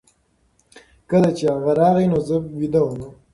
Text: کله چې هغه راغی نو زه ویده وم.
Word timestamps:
کله 1.09 1.29
چې 1.37 1.45
هغه 1.53 1.71
راغی 1.81 2.05
نو 2.11 2.17
زه 2.27 2.35
ویده 2.59 2.81
وم. 2.85 3.01